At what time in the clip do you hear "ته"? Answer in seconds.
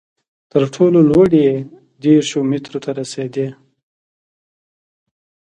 2.83-2.91